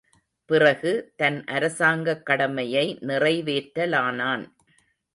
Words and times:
பிறகு 0.45 1.13
தன் 1.15 1.43
அரசாங்கக் 1.43 2.25
கடமையை 2.25 2.97
நிறைவேற்றலானான். 3.01 4.45